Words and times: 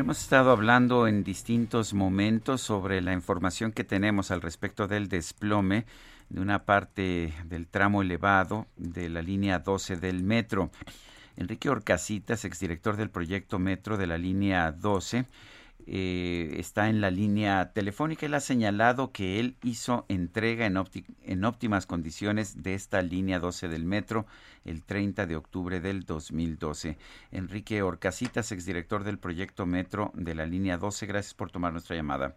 Hemos 0.00 0.20
estado 0.20 0.50
hablando 0.50 1.06
en 1.06 1.24
distintos 1.24 1.94
momentos 1.94 2.60
sobre 2.60 3.00
la 3.00 3.12
información 3.14 3.72
que 3.72 3.84
tenemos 3.84 4.30
al 4.30 4.42
respecto 4.42 4.86
del 4.86 5.08
desplome 5.08 5.86
de 6.28 6.40
una 6.40 6.64
parte 6.64 7.32
del 7.46 7.66
tramo 7.66 8.02
elevado 8.02 8.66
de 8.76 9.08
la 9.08 9.22
línea 9.22 9.60
12 9.60 9.96
del 9.96 10.22
metro. 10.22 10.70
Enrique 11.36 11.70
Orcasitas, 11.70 12.44
exdirector 12.44 12.96
del 12.96 13.10
proyecto 13.10 13.58
Metro 13.58 13.96
de 13.96 14.06
la 14.06 14.18
línea 14.18 14.70
12, 14.72 15.24
eh, 15.86 16.56
está 16.58 16.88
en 16.88 17.00
la 17.00 17.10
línea 17.10 17.72
telefónica. 17.72 18.26
Él 18.26 18.34
ha 18.34 18.40
señalado 18.40 19.12
que 19.12 19.38
él 19.38 19.56
hizo 19.62 20.04
entrega 20.08 20.66
en, 20.66 20.76
en 21.22 21.44
óptimas 21.44 21.86
condiciones 21.86 22.62
de 22.62 22.74
esta 22.74 23.02
línea 23.02 23.38
12 23.38 23.68
del 23.68 23.84
metro 23.84 24.26
el 24.64 24.82
30 24.82 25.26
de 25.26 25.36
octubre 25.36 25.80
del 25.80 26.04
2012. 26.04 26.98
Enrique 27.30 27.82
Orcasitas, 27.82 28.52
exdirector 28.52 29.04
del 29.04 29.18
proyecto 29.18 29.66
Metro 29.66 30.12
de 30.14 30.34
la 30.34 30.46
línea 30.46 30.76
12, 30.76 31.06
gracias 31.06 31.34
por 31.34 31.50
tomar 31.50 31.72
nuestra 31.72 31.96
llamada. 31.96 32.36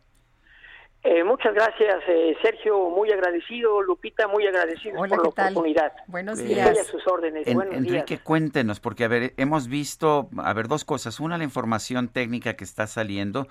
Eh, 1.02 1.24
muchas 1.24 1.54
gracias, 1.54 2.04
eh, 2.10 2.36
Sergio, 2.42 2.90
muy 2.90 3.10
agradecido, 3.10 3.82
Lupita, 3.82 4.28
muy 4.28 4.46
agradecido 4.46 4.98
por 4.98 5.10
la 5.10 5.18
oportunidad. 5.22 5.94
Buenos 6.08 6.40
días. 6.40 6.78
a 6.78 6.84
sus 6.84 7.08
órdenes. 7.08 7.48
Enrique, 7.48 8.20
cuéntenos, 8.20 8.82
porque 8.82 9.06
a 9.06 9.08
ver, 9.08 9.34
hemos 9.38 9.70
visto, 9.70 10.30
a 10.38 10.54
ver, 10.54 10.68
dos 10.68 10.84
cosas. 10.84 11.22
Una, 11.22 11.38
la 11.38 11.46
información 11.46 12.10
técnica 12.10 12.56
que 12.56 12.66
está 12.66 12.86
saliendo, 12.86 13.48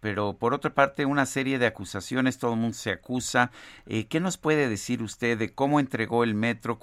pero 0.00 0.34
por 0.34 0.52
otra 0.52 0.74
parte, 0.74 1.06
una 1.06 1.24
serie 1.24 1.58
de 1.58 1.66
acusaciones, 1.66 2.38
todo 2.38 2.52
el 2.52 2.58
mundo 2.58 2.74
se 2.74 2.90
acusa. 2.90 3.50
Eh, 3.86 4.06
¿Qué 4.06 4.20
nos 4.20 4.36
puede 4.36 4.68
decir 4.68 5.02
usted 5.02 5.38
de 5.38 5.54
cómo 5.54 5.80
entregó 5.80 6.22
el 6.22 6.34
metro? 6.34 6.78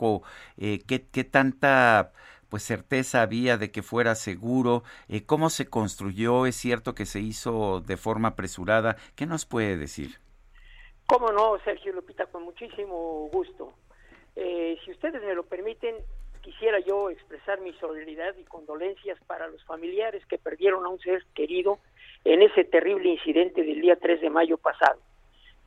Eh, 0.57 0.79
qué, 0.87 1.05
¿Qué 1.11 1.25
tanta 1.25 2.11
pues 2.49 2.63
certeza 2.63 3.21
había 3.21 3.57
de 3.57 3.71
que 3.71 3.83
fuera 3.83 4.15
seguro, 4.15 4.83
eh, 5.09 5.25
cómo 5.25 5.49
se 5.49 5.69
construyó, 5.69 6.45
es 6.45 6.55
cierto 6.55 6.95
que 6.95 7.05
se 7.05 7.19
hizo 7.19 7.81
de 7.81 7.97
forma 7.97 8.29
apresurada, 8.29 8.97
¿qué 9.15 9.25
nos 9.25 9.45
puede 9.45 9.77
decir? 9.77 10.19
Cómo 11.07 11.31
no, 11.31 11.57
Sergio 11.63 11.93
Lupita, 11.93 12.25
con 12.25 12.43
muchísimo 12.43 13.29
gusto. 13.31 13.73
Eh, 14.35 14.77
si 14.83 14.91
ustedes 14.91 15.23
me 15.23 15.33
lo 15.33 15.43
permiten, 15.43 15.95
quisiera 16.41 16.79
yo 16.79 17.09
expresar 17.09 17.59
mi 17.61 17.73
solidaridad 17.73 18.35
y 18.37 18.43
condolencias 18.43 19.17
para 19.25 19.47
los 19.47 19.63
familiares 19.65 20.25
que 20.27 20.37
perdieron 20.37 20.85
a 20.85 20.89
un 20.89 20.99
ser 20.99 21.25
querido 21.33 21.79
en 22.23 22.41
ese 22.41 22.63
terrible 22.63 23.09
incidente 23.09 23.63
del 23.63 23.81
día 23.81 23.95
3 23.95 24.21
de 24.21 24.29
mayo 24.29 24.57
pasado, 24.57 24.99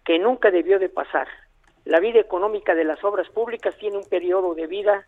que 0.04 0.18
nunca 0.18 0.50
debió 0.50 0.78
de 0.78 0.88
pasar. 0.88 1.28
La 1.84 2.00
vida 2.00 2.20
económica 2.20 2.74
de 2.74 2.84
las 2.84 3.02
obras 3.02 3.28
públicas 3.30 3.76
tiene 3.78 3.96
un 3.96 4.08
periodo 4.08 4.54
de 4.54 4.66
vida 4.66 5.06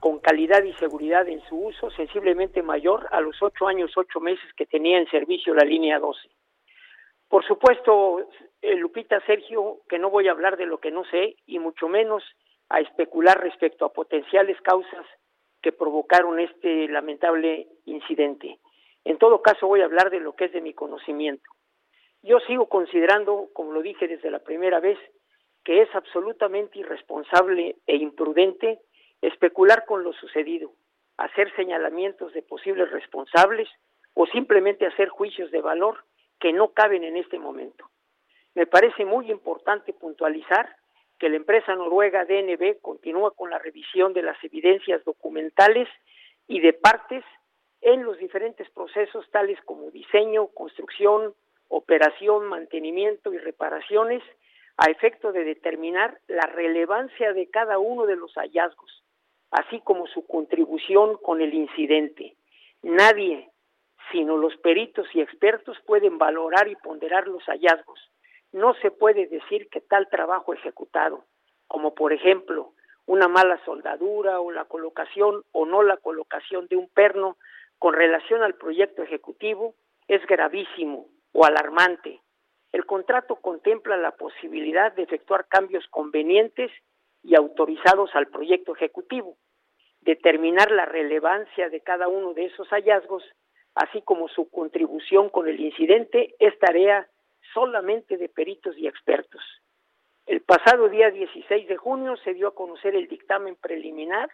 con 0.00 0.20
calidad 0.20 0.62
y 0.62 0.72
seguridad 0.74 1.28
en 1.28 1.40
su 1.48 1.56
uso 1.56 1.90
sensiblemente 1.90 2.62
mayor 2.62 3.08
a 3.10 3.20
los 3.20 3.42
ocho 3.42 3.66
años, 3.66 3.92
ocho 3.96 4.20
meses 4.20 4.52
que 4.54 4.66
tenía 4.66 4.98
en 4.98 5.10
servicio 5.10 5.54
la 5.54 5.64
línea 5.64 5.98
12. 5.98 6.28
Por 7.28 7.44
supuesto, 7.46 8.26
eh, 8.62 8.74
Lupita 8.76 9.20
Sergio, 9.26 9.80
que 9.88 9.98
no 9.98 10.10
voy 10.10 10.28
a 10.28 10.32
hablar 10.32 10.56
de 10.56 10.66
lo 10.66 10.78
que 10.78 10.90
no 10.90 11.04
sé 11.04 11.36
y 11.46 11.58
mucho 11.58 11.88
menos 11.88 12.22
a 12.68 12.80
especular 12.80 13.40
respecto 13.40 13.84
a 13.84 13.92
potenciales 13.92 14.60
causas 14.62 15.06
que 15.60 15.72
provocaron 15.72 16.38
este 16.38 16.88
lamentable 16.88 17.66
incidente. 17.84 18.58
En 19.04 19.18
todo 19.18 19.42
caso, 19.42 19.66
voy 19.66 19.80
a 19.80 19.86
hablar 19.86 20.10
de 20.10 20.20
lo 20.20 20.34
que 20.34 20.46
es 20.46 20.52
de 20.52 20.60
mi 20.60 20.74
conocimiento. 20.74 21.50
Yo 22.22 22.40
sigo 22.40 22.68
considerando, 22.68 23.48
como 23.52 23.72
lo 23.72 23.82
dije 23.82 24.08
desde 24.08 24.30
la 24.30 24.40
primera 24.40 24.80
vez, 24.80 24.98
que 25.64 25.82
es 25.82 25.94
absolutamente 25.94 26.78
irresponsable 26.78 27.76
e 27.86 27.96
imprudente 27.96 28.80
especular 29.22 29.84
con 29.86 30.02
lo 30.04 30.12
sucedido, 30.12 30.72
hacer 31.16 31.54
señalamientos 31.56 32.32
de 32.32 32.42
posibles 32.42 32.90
responsables 32.90 33.68
o 34.14 34.26
simplemente 34.26 34.86
hacer 34.86 35.08
juicios 35.08 35.50
de 35.50 35.60
valor 35.60 36.04
que 36.40 36.52
no 36.52 36.68
caben 36.68 37.04
en 37.04 37.16
este 37.16 37.38
momento. 37.38 37.88
Me 38.54 38.66
parece 38.66 39.04
muy 39.04 39.30
importante 39.30 39.92
puntualizar 39.92 40.76
que 41.18 41.28
la 41.28 41.36
empresa 41.36 41.74
noruega 41.74 42.24
DNB 42.24 42.80
continúa 42.80 43.32
con 43.32 43.50
la 43.50 43.58
revisión 43.58 44.12
de 44.12 44.22
las 44.22 44.42
evidencias 44.42 45.04
documentales 45.04 45.88
y 46.46 46.60
de 46.60 46.72
partes 46.72 47.24
en 47.80 48.04
los 48.04 48.18
diferentes 48.18 48.68
procesos 48.70 49.28
tales 49.30 49.58
como 49.64 49.90
diseño, 49.90 50.48
construcción, 50.48 51.34
operación, 51.68 52.46
mantenimiento 52.46 53.32
y 53.32 53.38
reparaciones 53.38 54.22
a 54.76 54.90
efecto 54.90 55.32
de 55.32 55.44
determinar 55.44 56.18
la 56.28 56.46
relevancia 56.46 57.32
de 57.32 57.50
cada 57.50 57.78
uno 57.78 58.06
de 58.06 58.16
los 58.16 58.32
hallazgos, 58.34 59.04
así 59.50 59.80
como 59.80 60.06
su 60.06 60.26
contribución 60.26 61.16
con 61.22 61.40
el 61.40 61.54
incidente. 61.54 62.36
Nadie, 62.82 63.50
sino 64.12 64.36
los 64.36 64.56
peritos 64.58 65.06
y 65.14 65.20
expertos, 65.20 65.78
pueden 65.86 66.18
valorar 66.18 66.68
y 66.68 66.76
ponderar 66.76 67.26
los 67.28 67.42
hallazgos. 67.44 68.00
No 68.52 68.74
se 68.74 68.90
puede 68.90 69.26
decir 69.26 69.68
que 69.68 69.80
tal 69.80 70.08
trabajo 70.08 70.54
ejecutado, 70.54 71.24
como 71.66 71.94
por 71.94 72.12
ejemplo 72.12 72.72
una 73.06 73.28
mala 73.28 73.58
soldadura 73.64 74.40
o 74.40 74.50
la 74.50 74.66
colocación 74.66 75.42
o 75.52 75.64
no 75.64 75.82
la 75.82 75.96
colocación 75.96 76.66
de 76.68 76.76
un 76.76 76.88
perno 76.88 77.38
con 77.78 77.94
relación 77.94 78.42
al 78.42 78.54
proyecto 78.54 79.02
ejecutivo, 79.02 79.74
es 80.08 80.24
gravísimo 80.26 81.06
o 81.32 81.44
alarmante. 81.44 82.20
El 82.72 82.84
contrato 82.84 83.36
contempla 83.36 83.96
la 83.96 84.10
posibilidad 84.12 84.92
de 84.92 85.02
efectuar 85.04 85.46
cambios 85.48 85.86
convenientes 85.88 86.70
y 87.28 87.34
autorizados 87.34 88.10
al 88.14 88.28
proyecto 88.28 88.74
ejecutivo, 88.74 89.36
determinar 90.00 90.70
la 90.70 90.86
relevancia 90.86 91.68
de 91.68 91.82
cada 91.82 92.08
uno 92.08 92.32
de 92.32 92.46
esos 92.46 92.66
hallazgos, 92.68 93.22
así 93.74 94.00
como 94.00 94.28
su 94.28 94.48
contribución 94.48 95.28
con 95.28 95.46
el 95.46 95.60
incidente, 95.60 96.34
es 96.38 96.58
tarea 96.58 97.06
solamente 97.52 98.16
de 98.16 98.30
peritos 98.30 98.78
y 98.78 98.86
expertos. 98.86 99.42
El 100.26 100.40
pasado 100.40 100.88
día 100.88 101.10
16 101.10 101.68
de 101.68 101.76
junio 101.76 102.16
se 102.24 102.32
dio 102.32 102.48
a 102.48 102.54
conocer 102.54 102.94
el 102.94 103.08
dictamen 103.08 103.56
preliminar 103.56 104.30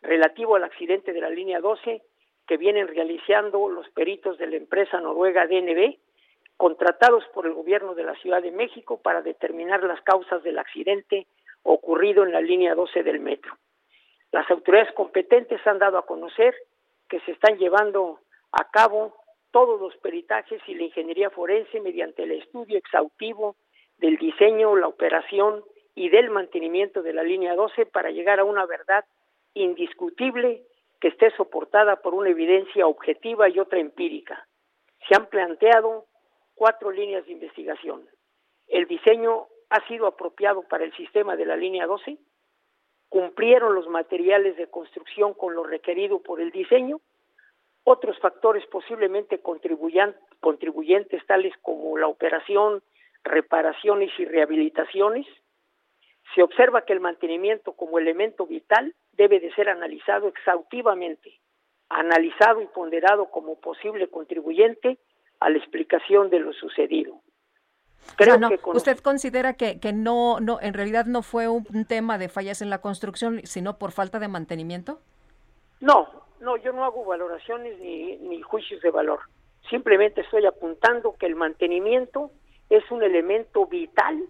relativo 0.00 0.56
al 0.56 0.64
accidente 0.64 1.12
de 1.12 1.20
la 1.20 1.28
línea 1.28 1.60
12 1.60 2.02
que 2.46 2.56
vienen 2.56 2.88
realizando 2.88 3.68
los 3.68 3.88
peritos 3.90 4.38
de 4.38 4.46
la 4.46 4.56
empresa 4.56 4.98
noruega 4.98 5.46
DNB, 5.46 5.98
contratados 6.56 7.22
por 7.34 7.46
el 7.46 7.52
gobierno 7.52 7.94
de 7.94 8.04
la 8.04 8.14
Ciudad 8.14 8.42
de 8.42 8.50
México 8.50 8.98
para 9.02 9.20
determinar 9.20 9.84
las 9.84 10.00
causas 10.00 10.42
del 10.42 10.58
accidente 10.58 11.26
ocurrido 11.62 12.24
en 12.24 12.32
la 12.32 12.40
línea 12.40 12.74
12 12.74 13.02
del 13.02 13.20
metro. 13.20 13.56
Las 14.32 14.50
autoridades 14.50 14.92
competentes 14.94 15.64
han 15.66 15.78
dado 15.78 15.98
a 15.98 16.06
conocer 16.06 16.54
que 17.08 17.20
se 17.20 17.32
están 17.32 17.58
llevando 17.58 18.20
a 18.52 18.70
cabo 18.70 19.16
todos 19.50 19.80
los 19.80 19.96
peritajes 19.96 20.62
y 20.66 20.74
la 20.74 20.84
ingeniería 20.84 21.30
forense 21.30 21.80
mediante 21.80 22.22
el 22.22 22.32
estudio 22.32 22.78
exhaustivo 22.78 23.56
del 23.98 24.16
diseño, 24.16 24.76
la 24.76 24.86
operación 24.86 25.64
y 25.94 26.08
del 26.08 26.30
mantenimiento 26.30 27.02
de 27.02 27.12
la 27.12 27.22
línea 27.22 27.54
12 27.54 27.86
para 27.86 28.10
llegar 28.10 28.38
a 28.38 28.44
una 28.44 28.64
verdad 28.66 29.04
indiscutible 29.54 30.62
que 31.00 31.08
esté 31.08 31.30
soportada 31.36 31.96
por 31.96 32.14
una 32.14 32.30
evidencia 32.30 32.86
objetiva 32.86 33.48
y 33.48 33.58
otra 33.58 33.80
empírica. 33.80 34.46
Se 35.08 35.16
han 35.16 35.26
planteado 35.26 36.06
cuatro 36.54 36.90
líneas 36.90 37.26
de 37.26 37.32
investigación. 37.32 38.06
El 38.68 38.86
diseño 38.86 39.48
ha 39.70 39.86
sido 39.86 40.06
apropiado 40.06 40.62
para 40.62 40.84
el 40.84 40.92
sistema 40.94 41.36
de 41.36 41.46
la 41.46 41.56
línea 41.56 41.86
12, 41.86 42.18
cumplieron 43.08 43.74
los 43.74 43.88
materiales 43.88 44.56
de 44.56 44.68
construcción 44.68 45.34
con 45.34 45.54
lo 45.54 45.64
requerido 45.64 46.20
por 46.20 46.40
el 46.40 46.50
diseño, 46.50 47.00
otros 47.84 48.18
factores 48.18 48.66
posiblemente 48.66 49.40
contribuyentes 49.40 51.26
tales 51.26 51.54
como 51.62 51.96
la 51.96 52.08
operación, 52.08 52.82
reparaciones 53.24 54.10
y 54.18 54.24
rehabilitaciones, 54.24 55.26
se 56.34 56.42
observa 56.42 56.84
que 56.84 56.92
el 56.92 57.00
mantenimiento 57.00 57.72
como 57.72 57.98
elemento 57.98 58.46
vital 58.46 58.94
debe 59.12 59.40
de 59.40 59.52
ser 59.54 59.68
analizado 59.68 60.28
exhaustivamente, 60.28 61.40
analizado 61.88 62.60
y 62.60 62.66
ponderado 62.66 63.30
como 63.30 63.60
posible 63.60 64.08
contribuyente 64.08 64.98
a 65.40 65.50
la 65.50 65.58
explicación 65.58 66.30
de 66.30 66.40
lo 66.40 66.52
sucedido. 66.52 67.20
¿Usted 68.74 68.98
considera 68.98 69.54
que, 69.54 69.80
que 69.80 69.92
no, 69.92 70.40
no, 70.40 70.58
en 70.60 70.74
realidad 70.74 71.06
no 71.06 71.22
fue 71.22 71.48
un, 71.48 71.64
tema 71.86 72.18
de 72.18 72.28
fallas 72.28 72.60
en 72.60 72.68
la 72.68 72.80
construcción, 72.80 73.40
sino 73.44 73.78
por 73.78 73.92
falta 73.92 74.18
de 74.18 74.28
mantenimiento? 74.28 75.00
No, 75.80 76.08
no, 76.40 76.56
yo 76.58 76.72
no 76.72 76.84
hago 76.84 77.04
valoraciones 77.04 77.78
ni, 77.78 78.16
ni 78.16 78.42
juicios 78.42 78.82
de 78.82 78.90
valor. 78.90 79.20
Simplemente 79.70 80.20
estoy 80.20 80.44
apuntando 80.44 81.14
que 81.18 81.26
el 81.26 81.34
mantenimiento 81.34 82.30
es 82.68 82.88
un 82.90 83.02
elemento 83.02 83.66
vital 83.66 84.22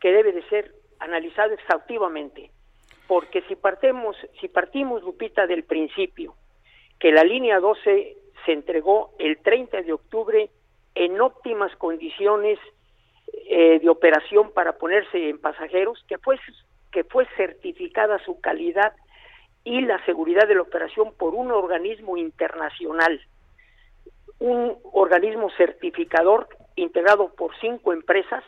que 0.00 0.12
debe 0.12 0.32
de 0.32 0.42
ser 0.48 0.74
analizado 0.98 1.54
exhaustivamente. 1.54 2.50
Porque 3.06 3.42
si 3.42 3.56
partimos, 3.56 4.16
si 4.40 4.48
partimos, 4.48 5.02
Lupita, 5.02 5.46
del 5.46 5.64
principio 5.64 6.34
que 6.98 7.12
la 7.12 7.22
línea 7.22 7.60
12 7.60 8.16
se 8.44 8.52
entregó 8.52 9.12
el 9.18 9.38
30 9.38 9.82
de 9.82 9.92
octubre 9.92 10.50
en 10.94 11.20
óptimas 11.20 11.74
condiciones 11.76 12.58
eh, 13.50 13.78
de 13.80 13.88
operación 13.88 14.52
para 14.52 14.76
ponerse 14.76 15.30
en 15.30 15.38
pasajeros, 15.38 16.04
que 16.06 16.18
fue, 16.18 16.38
que 16.92 17.02
fue 17.04 17.26
certificada 17.36 18.22
su 18.26 18.40
calidad 18.42 18.92
y 19.64 19.80
la 19.80 20.04
seguridad 20.04 20.46
de 20.46 20.56
la 20.56 20.60
operación 20.60 21.14
por 21.16 21.34
un 21.34 21.50
organismo 21.50 22.18
internacional, 22.18 23.20
un 24.38 24.76
organismo 24.92 25.48
certificador 25.56 26.46
integrado 26.76 27.34
por 27.34 27.58
cinco 27.58 27.94
empresas 27.94 28.44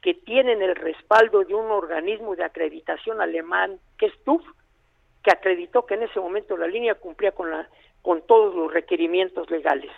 que 0.00 0.14
tienen 0.14 0.60
el 0.60 0.74
respaldo 0.74 1.44
de 1.44 1.54
un 1.54 1.70
organismo 1.70 2.34
de 2.34 2.42
acreditación 2.42 3.20
alemán 3.20 3.78
que 3.96 4.06
es 4.06 4.24
TUF, 4.24 4.42
que 5.22 5.30
acreditó 5.30 5.86
que 5.86 5.94
en 5.94 6.02
ese 6.02 6.18
momento 6.18 6.56
la 6.56 6.66
línea 6.66 6.96
cumplía 6.96 7.30
con 7.30 7.48
la 7.48 7.68
con 8.02 8.26
todos 8.26 8.56
los 8.56 8.72
requerimientos 8.72 9.48
legales. 9.52 9.92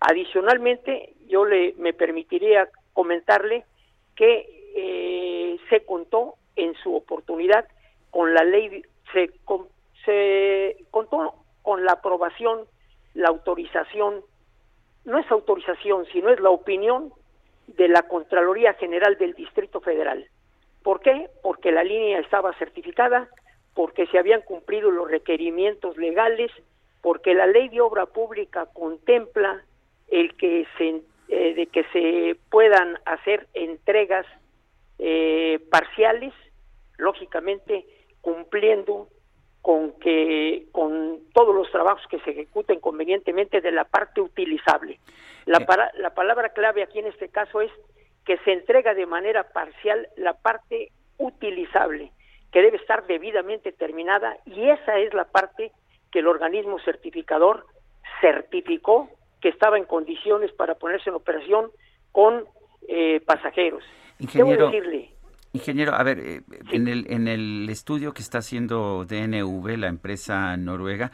Adicionalmente, 0.00 1.14
yo 1.28 1.44
le 1.44 1.74
me 1.78 1.92
permitiría 1.92 2.68
comentarle 2.98 3.64
que 4.16 4.72
eh, 4.74 5.56
se 5.70 5.84
contó 5.84 6.34
en 6.56 6.74
su 6.82 6.96
oportunidad 6.96 7.64
con 8.10 8.34
la 8.34 8.42
ley 8.42 8.82
se, 9.12 9.30
se 10.04 10.84
contó 10.90 11.32
con 11.62 11.84
la 11.84 11.92
aprobación, 11.92 12.66
la 13.14 13.28
autorización, 13.28 14.24
no 15.04 15.18
es 15.20 15.30
autorización, 15.30 16.06
sino 16.12 16.30
es 16.30 16.40
la 16.40 16.50
opinión 16.50 17.12
de 17.68 17.86
la 17.86 18.02
Contraloría 18.02 18.74
General 18.74 19.16
del 19.16 19.34
Distrito 19.34 19.80
Federal. 19.80 20.26
¿Por 20.82 21.00
qué? 21.00 21.30
Porque 21.40 21.70
la 21.70 21.84
línea 21.84 22.18
estaba 22.18 22.52
certificada, 22.54 23.28
porque 23.74 24.08
se 24.08 24.18
habían 24.18 24.40
cumplido 24.40 24.90
los 24.90 25.08
requerimientos 25.08 25.96
legales, 25.98 26.50
porque 27.00 27.32
la 27.32 27.46
ley 27.46 27.68
de 27.68 27.80
obra 27.80 28.06
pública 28.06 28.66
contempla 28.72 29.62
el 30.08 30.34
que 30.34 30.66
se 30.76 31.02
eh, 31.28 31.54
de 31.54 31.66
que 31.66 31.84
se 31.92 32.36
puedan 32.50 32.98
hacer 33.04 33.46
entregas 33.54 34.26
eh, 34.98 35.60
parciales, 35.70 36.32
lógicamente 36.96 37.84
cumpliendo 38.20 39.08
con 39.62 39.92
que 40.00 40.66
con 40.72 41.20
todos 41.34 41.54
los 41.54 41.70
trabajos 41.70 42.02
que 42.10 42.18
se 42.20 42.30
ejecuten 42.30 42.80
convenientemente 42.80 43.60
de 43.60 43.72
la 43.72 43.84
parte 43.84 44.20
utilizable. 44.20 44.98
La, 45.44 45.60
para, 45.66 45.92
la 45.98 46.14
palabra 46.14 46.50
clave 46.50 46.82
aquí 46.82 46.98
en 46.98 47.06
este 47.06 47.28
caso 47.28 47.60
es 47.60 47.70
que 48.24 48.38
se 48.38 48.52
entrega 48.52 48.94
de 48.94 49.06
manera 49.06 49.52
parcial 49.52 50.08
la 50.16 50.34
parte 50.34 50.92
utilizable, 51.18 52.12
que 52.52 52.62
debe 52.62 52.78
estar 52.78 53.06
debidamente 53.06 53.72
terminada 53.72 54.38
y 54.46 54.68
esa 54.70 54.98
es 54.98 55.12
la 55.12 55.24
parte 55.24 55.72
que 56.10 56.20
el 56.20 56.26
organismo 56.26 56.78
certificador 56.80 57.66
certificó 58.20 59.10
que 59.40 59.48
estaba 59.48 59.78
en 59.78 59.84
condiciones 59.84 60.52
para 60.52 60.74
ponerse 60.74 61.10
en 61.10 61.16
operación 61.16 61.70
con 62.12 62.44
eh, 62.88 63.20
pasajeros. 63.26 63.84
Ingeniero, 64.18 64.70
decirle, 64.70 65.10
Ingeniero, 65.54 65.94
a 65.94 66.02
ver, 66.02 66.18
eh, 66.18 66.42
en, 66.72 66.88
el, 66.88 67.06
en 67.08 67.26
el 67.26 67.68
estudio 67.70 68.12
que 68.12 68.20
está 68.20 68.38
haciendo 68.38 69.06
DNV, 69.08 69.78
la 69.78 69.86
empresa 69.86 70.54
noruega, 70.58 71.10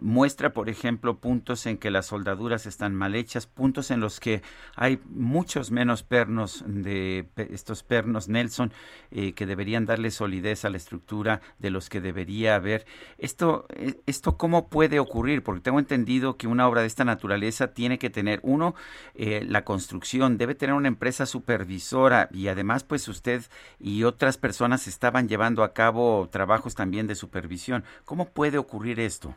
muestra, 0.00 0.52
por 0.52 0.68
ejemplo, 0.68 1.18
puntos 1.18 1.66
en 1.66 1.78
que 1.78 1.92
las 1.92 2.06
soldaduras 2.06 2.66
están 2.66 2.96
mal 2.96 3.14
hechas, 3.14 3.46
puntos 3.46 3.92
en 3.92 4.00
los 4.00 4.18
que 4.18 4.42
hay 4.74 4.98
muchos 5.08 5.70
menos 5.70 6.02
pernos 6.02 6.64
de 6.66 7.28
estos 7.36 7.84
pernos 7.84 8.28
Nelson 8.28 8.72
eh, 9.12 9.34
que 9.34 9.46
deberían 9.46 9.86
darle 9.86 10.10
solidez 10.10 10.64
a 10.64 10.70
la 10.70 10.78
estructura 10.78 11.40
de 11.60 11.70
los 11.70 11.88
que 11.88 12.00
debería 12.00 12.56
haber. 12.56 12.86
Esto, 13.18 13.66
eh, 13.70 14.00
esto 14.06 14.36
cómo 14.36 14.68
puede 14.68 14.98
ocurrir, 14.98 15.44
porque 15.44 15.60
tengo 15.60 15.78
entendido 15.78 16.36
que 16.36 16.48
una 16.48 16.66
obra 16.66 16.80
de 16.80 16.88
esta 16.88 17.04
naturaleza 17.04 17.72
tiene 17.72 17.98
que 17.98 18.10
tener 18.10 18.40
uno 18.42 18.74
la 19.14 19.64
construcción, 19.64 20.38
debe 20.38 20.54
tener 20.54 20.74
una 20.74 20.88
empresa 20.88 21.26
supervisora 21.26 22.28
y 22.32 22.48
además, 22.48 22.84
pues 22.84 23.08
usted 23.08 23.42
y 23.78 24.04
otras 24.04 24.38
personas 24.38 24.86
estaban 24.86 25.28
llevando 25.28 25.62
a 25.62 25.72
cabo 25.72 26.28
trabajos 26.30 26.74
también 26.74 27.06
de 27.06 27.14
supervisión. 27.14 27.84
¿Cómo 28.04 28.26
puede 28.26 28.58
ocurrir 28.58 29.00
esto? 29.00 29.34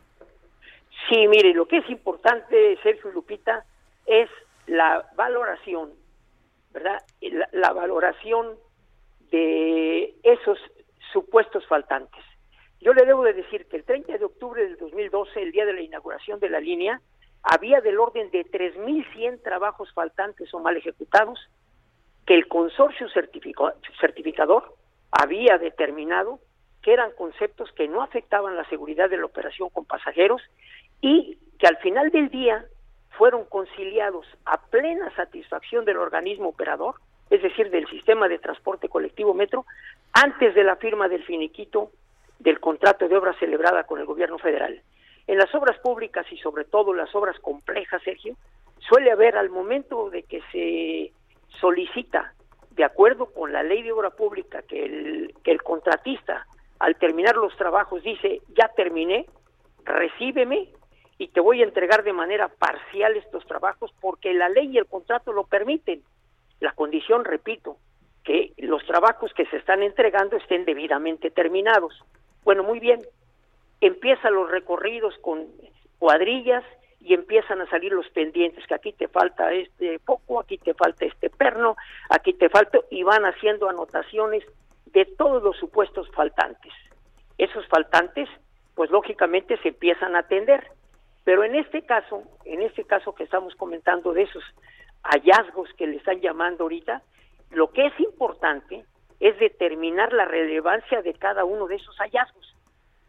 Sí, 1.08 1.26
mire, 1.28 1.52
lo 1.54 1.66
que 1.66 1.78
es 1.78 1.90
importante, 1.90 2.78
Sergio 2.82 3.10
Lupita, 3.10 3.64
es 4.06 4.28
la 4.66 5.06
valoración, 5.16 5.90
¿verdad? 6.72 7.02
La, 7.20 7.48
la 7.52 7.72
valoración 7.72 8.56
de 9.30 10.14
esos 10.22 10.58
supuestos 11.12 11.66
faltantes. 11.66 12.24
Yo 12.80 12.94
le 12.94 13.04
debo 13.04 13.24
de 13.24 13.34
decir 13.34 13.66
que 13.66 13.76
el 13.76 13.84
30 13.84 14.18
de 14.18 14.24
octubre 14.24 14.62
del 14.62 14.78
2012, 14.78 15.42
el 15.42 15.52
día 15.52 15.66
de 15.66 15.74
la 15.74 15.82
inauguración 15.82 16.40
de 16.40 16.48
la 16.48 16.60
línea, 16.60 17.00
había 17.42 17.80
del 17.80 17.98
orden 17.98 18.30
de 18.30 18.44
3.100 18.46 19.42
trabajos 19.42 19.92
faltantes 19.92 20.52
o 20.54 20.60
mal 20.60 20.76
ejecutados 20.76 21.38
que 22.30 22.36
el 22.36 22.46
consorcio 22.46 23.08
certificador 24.00 24.76
había 25.10 25.58
determinado 25.58 26.38
que 26.80 26.92
eran 26.92 27.10
conceptos 27.18 27.72
que 27.72 27.88
no 27.88 28.02
afectaban 28.04 28.54
la 28.54 28.62
seguridad 28.68 29.10
de 29.10 29.16
la 29.16 29.24
operación 29.24 29.68
con 29.70 29.84
pasajeros 29.84 30.40
y 31.00 31.38
que 31.58 31.66
al 31.66 31.78
final 31.78 32.12
del 32.12 32.28
día 32.28 32.64
fueron 33.18 33.46
conciliados 33.46 34.28
a 34.44 34.64
plena 34.66 35.12
satisfacción 35.16 35.84
del 35.84 35.96
organismo 35.96 36.50
operador, 36.50 37.00
es 37.30 37.42
decir, 37.42 37.68
del 37.68 37.88
sistema 37.88 38.28
de 38.28 38.38
transporte 38.38 38.88
colectivo 38.88 39.34
Metro, 39.34 39.66
antes 40.12 40.54
de 40.54 40.62
la 40.62 40.76
firma 40.76 41.08
del 41.08 41.24
finiquito 41.24 41.90
del 42.38 42.60
contrato 42.60 43.08
de 43.08 43.16
obra 43.16 43.36
celebrada 43.40 43.82
con 43.88 43.98
el 43.98 44.06
gobierno 44.06 44.38
federal. 44.38 44.80
En 45.26 45.36
las 45.36 45.52
obras 45.52 45.80
públicas 45.80 46.24
y 46.30 46.36
sobre 46.36 46.64
todo 46.64 46.94
las 46.94 47.12
obras 47.12 47.40
complejas, 47.40 48.00
Sergio, 48.04 48.36
suele 48.78 49.10
haber 49.10 49.36
al 49.36 49.50
momento 49.50 50.10
de 50.10 50.22
que 50.22 50.40
se 50.52 51.12
solicita, 51.60 52.34
de 52.70 52.84
acuerdo 52.84 53.26
con 53.26 53.52
la 53.52 53.62
ley 53.62 53.82
de 53.82 53.92
obra 53.92 54.10
pública, 54.10 54.62
que 54.62 54.84
el, 54.84 55.34
que 55.42 55.50
el 55.50 55.62
contratista 55.62 56.46
al 56.78 56.96
terminar 56.96 57.36
los 57.36 57.54
trabajos 57.56 58.02
dice, 58.02 58.40
ya 58.56 58.68
terminé, 58.68 59.26
recíbeme 59.84 60.68
y 61.18 61.28
te 61.28 61.40
voy 61.40 61.60
a 61.60 61.64
entregar 61.64 62.02
de 62.02 62.14
manera 62.14 62.48
parcial 62.48 63.16
estos 63.16 63.44
trabajos 63.46 63.92
porque 64.00 64.32
la 64.32 64.48
ley 64.48 64.70
y 64.72 64.78
el 64.78 64.86
contrato 64.86 65.32
lo 65.32 65.44
permiten. 65.44 66.02
La 66.58 66.72
condición, 66.72 67.24
repito, 67.24 67.76
que 68.24 68.54
los 68.56 68.84
trabajos 68.86 69.32
que 69.34 69.44
se 69.46 69.58
están 69.58 69.82
entregando 69.82 70.36
estén 70.36 70.64
debidamente 70.64 71.30
terminados. 71.30 72.02
Bueno, 72.44 72.62
muy 72.62 72.80
bien, 72.80 73.00
empiezan 73.82 74.34
los 74.34 74.50
recorridos 74.50 75.14
con 75.20 75.48
cuadrillas 75.98 76.64
y 77.00 77.14
empiezan 77.14 77.60
a 77.60 77.70
salir 77.70 77.92
los 77.92 78.08
pendientes, 78.10 78.66
que 78.66 78.74
aquí 78.74 78.92
te 78.92 79.08
falta 79.08 79.52
este 79.52 79.98
poco, 80.00 80.40
aquí 80.40 80.58
te 80.58 80.74
falta 80.74 81.06
este 81.06 81.30
perno, 81.30 81.76
aquí 82.10 82.34
te 82.34 82.48
falta, 82.48 82.78
y 82.90 83.02
van 83.02 83.24
haciendo 83.24 83.68
anotaciones 83.68 84.44
de 84.86 85.06
todos 85.06 85.42
los 85.42 85.56
supuestos 85.56 86.10
faltantes. 86.12 86.72
Esos 87.38 87.66
faltantes, 87.68 88.28
pues 88.74 88.90
lógicamente 88.90 89.56
se 89.62 89.68
empiezan 89.68 90.14
a 90.14 90.20
atender. 90.20 90.66
Pero 91.24 91.44
en 91.44 91.54
este 91.54 91.82
caso, 91.82 92.22
en 92.44 92.62
este 92.62 92.84
caso 92.84 93.14
que 93.14 93.24
estamos 93.24 93.54
comentando 93.54 94.12
de 94.12 94.22
esos 94.22 94.44
hallazgos 95.02 95.72
que 95.74 95.86
le 95.86 95.96
están 95.96 96.20
llamando 96.20 96.64
ahorita, 96.64 97.02
lo 97.50 97.70
que 97.70 97.86
es 97.86 98.00
importante 98.00 98.84
es 99.20 99.38
determinar 99.38 100.12
la 100.12 100.24
relevancia 100.24 101.02
de 101.02 101.14
cada 101.14 101.44
uno 101.44 101.66
de 101.66 101.76
esos 101.76 101.96
hallazgos. 101.98 102.54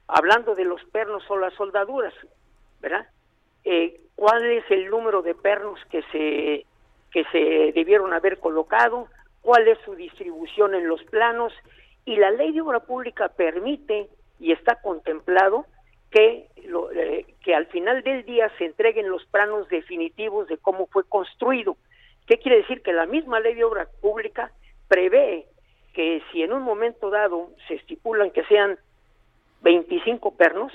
Hablando 0.08 0.56
de 0.56 0.66
los 0.66 0.84
pernos 0.86 1.24
o 1.30 1.38
las 1.38 1.54
soldaduras, 1.54 2.14
¿verdad? 2.82 3.08
Eh, 3.66 4.00
cuál 4.16 4.46
es 4.46 4.64
el 4.70 4.90
número 4.90 5.22
de 5.22 5.36
pernos 5.36 5.80
que 5.90 6.02
se 6.12 6.66
que 7.12 7.26
se 7.26 7.74
debieron 7.74 8.14
haber 8.14 8.40
colocado, 8.40 9.08
cuál 9.42 9.68
es 9.68 9.78
su 9.84 9.96
distribución 9.96 10.74
en 10.76 10.88
los 10.88 11.04
planos 11.04 11.52
y 12.06 12.16
la 12.16 12.32
ley 12.32 12.54
de 12.54 12.62
obra 12.62 12.80
pública 12.80 13.28
permite 13.30 14.08
y 14.40 14.54
está 14.54 14.76
contemplado 14.82 15.66
que 16.10 16.48
lo, 16.66 16.92
eh, 16.92 17.26
que 17.44 17.54
al 17.54 17.68
final 17.68 18.02
del 18.04 18.24
día 18.26 18.50
se 18.58 18.66
entreguen 18.66 19.10
los 19.10 19.26
planos 19.26 19.68
definitivos 19.70 20.48
de 20.48 20.58
cómo 20.58 20.88
fue 20.88 21.04
construido. 21.04 21.78
¿Qué 22.28 22.38
quiere 22.38 22.58
decir? 22.58 22.82
Que 22.82 22.94
la 22.94 23.06
misma 23.06 23.40
ley 23.40 23.56
de 23.56 23.64
obra 23.64 23.88
pública 24.02 24.52
prevé 24.88 25.48
que 25.94 26.22
si 26.32 26.44
en 26.44 26.54
un 26.54 26.64
momento 26.64 27.10
dado 27.10 27.50
se 27.68 27.76
estipulan 27.76 28.32
que 28.32 28.44
sean 28.46 28.78
25 29.62 30.36
pernos, 30.36 30.72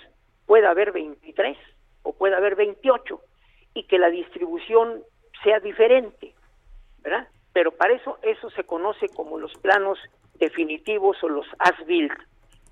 pueda 0.47 0.71
haber 0.71 0.93
23 0.93 1.57
o 2.07 2.13
puede 2.13 2.37
haber 2.37 2.55
28 2.55 3.21
y 3.75 3.85
que 3.85 3.99
la 3.99 4.11
distribución 4.11 5.03
sea 5.43 5.61
diferente, 5.61 6.35
¿verdad? 7.03 7.29
Pero 7.53 7.73
para 7.73 7.95
eso 7.95 8.19
eso 8.23 8.51
se 8.51 8.65
conoce 8.65 9.09
como 9.09 9.39
los 9.39 9.53
planos 9.55 9.99
definitivos 10.35 11.23
o 11.23 11.29
los 11.29 11.47
as-built. 11.59 12.13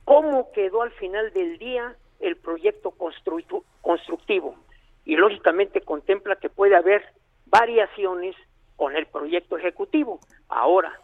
¿Cómo 0.04 0.52
quedó 0.52 0.82
al 0.82 0.92
final 0.92 1.32
del 1.32 1.58
día? 1.58 1.96
el 2.20 2.36
proyecto 2.36 2.90
constructivo 3.82 4.56
y 5.04 5.16
lógicamente 5.16 5.82
contempla 5.82 6.36
que 6.36 6.48
puede 6.48 6.76
haber 6.76 7.04
variaciones 7.46 8.34
con 8.76 8.96
el 8.96 9.06
proyecto 9.06 9.58
ejecutivo. 9.58 10.20
Ahora, 10.48 10.98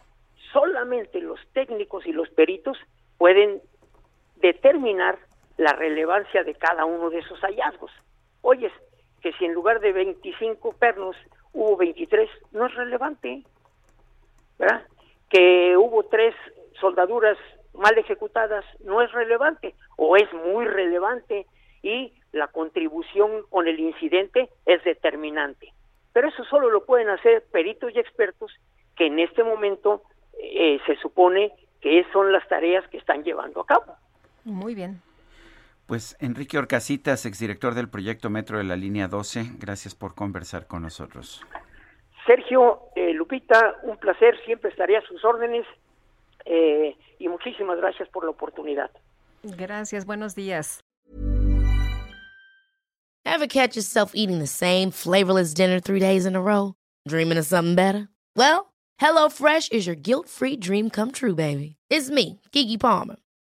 solamente 0.52 1.20
los 1.20 1.38
técnicos 1.52 2.06
y 2.06 2.12
los 2.12 2.28
peritos 2.30 2.78
pueden 3.18 3.60
determinar 4.36 5.18
la 5.58 5.72
relevancia 5.74 6.42
de 6.42 6.54
cada 6.54 6.86
uno 6.86 7.10
de 7.10 7.18
esos 7.18 7.38
hallazgos. 7.40 7.92
Oyes, 8.42 8.72
que 9.20 9.32
si 9.34 9.44
en 9.44 9.54
lugar 9.54 9.80
de 9.80 9.92
25 9.92 10.72
pernos 10.72 11.16
hubo 11.52 11.76
23, 11.76 12.28
no 12.52 12.66
es 12.66 12.74
relevante, 12.74 13.42
¿verdad? 14.58 14.82
Que 15.28 15.76
hubo 15.76 16.04
tres 16.04 16.34
soldaduras 16.80 17.36
mal 17.74 17.96
ejecutadas, 17.98 18.64
no 18.84 19.02
es 19.02 19.12
relevante, 19.12 19.74
o 19.96 20.16
es 20.16 20.32
muy 20.32 20.66
relevante, 20.66 21.46
y 21.82 22.12
la 22.32 22.48
contribución 22.48 23.42
con 23.48 23.68
el 23.68 23.78
incidente 23.80 24.50
es 24.66 24.82
determinante. 24.84 25.72
Pero 26.12 26.28
eso 26.28 26.44
solo 26.44 26.70
lo 26.70 26.84
pueden 26.84 27.08
hacer 27.08 27.44
peritos 27.50 27.92
y 27.94 27.98
expertos 27.98 28.52
que 28.96 29.06
en 29.06 29.18
este 29.18 29.44
momento 29.44 30.02
eh, 30.38 30.78
se 30.86 30.96
supone 30.96 31.52
que 31.80 32.04
son 32.12 32.32
las 32.32 32.46
tareas 32.48 32.86
que 32.88 32.98
están 32.98 33.22
llevando 33.24 33.60
a 33.60 33.66
cabo. 33.66 33.94
Muy 34.44 34.74
bien. 34.74 35.00
Pues 35.90 36.16
Enrique 36.20 36.56
Orcasitas, 36.56 37.26
exdirector 37.26 37.74
del 37.74 37.88
proyecto 37.88 38.30
Metro 38.30 38.58
de 38.58 38.62
la 38.62 38.76
Línea 38.76 39.08
12, 39.08 39.54
gracias 39.58 39.92
por 39.96 40.14
conversar 40.14 40.68
con 40.68 40.82
nosotros. 40.82 41.44
Sergio, 42.24 42.82
eh, 42.94 43.12
Lupita, 43.12 43.74
un 43.82 43.96
placer, 43.96 44.38
siempre 44.46 44.70
estaré 44.70 44.96
a 44.96 45.02
sus 45.02 45.24
órdenes 45.24 45.66
eh, 46.44 46.94
y 47.18 47.26
muchísimas 47.26 47.76
gracias 47.78 48.08
por 48.10 48.22
la 48.22 48.30
oportunidad. 48.30 48.88
Gracias, 49.42 50.06
buenos 50.06 50.36
días. 50.36 50.78
Ever 53.24 53.48
catch 53.48 53.74
yourself 53.74 54.12
eating 54.14 54.38
the 54.38 54.46
same 54.46 54.92
flavorless 54.92 55.52
dinner 55.52 55.80
three 55.80 55.98
days 55.98 56.24
in 56.24 56.36
a 56.36 56.40
row? 56.40 56.74
Dreaming 57.08 57.36
of 57.36 57.46
something 57.46 57.74
better? 57.74 58.08
Well, 58.36 58.72
HelloFresh 59.00 59.72
is 59.72 59.88
your 59.88 59.96
guilt-free 59.96 60.58
dream 60.58 60.88
come 60.88 61.10
true, 61.10 61.34
baby. 61.34 61.74
It's 61.90 62.10
me, 62.10 62.38
Kiki 62.52 62.78
Palmer. 62.78 63.16